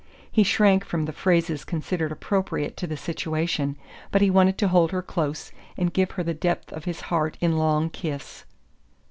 He 0.31 0.41
shrank 0.41 0.83
from 0.83 1.05
the 1.05 1.11
phrases 1.13 1.63
considered 1.63 2.11
appropriate 2.11 2.75
to 2.77 2.87
the 2.87 2.97
situation, 2.97 3.75
but 4.11 4.23
he 4.23 4.31
wanted 4.31 4.57
to 4.57 4.67
hold 4.69 4.89
her 4.91 5.03
close 5.03 5.51
and 5.77 5.93
give 5.93 6.09
her 6.13 6.23
the 6.23 6.33
depth 6.33 6.73
of 6.73 6.85
his 6.85 7.01
heart 7.01 7.37
in 7.39 7.55
long 7.59 7.87
kiss. 7.91 8.45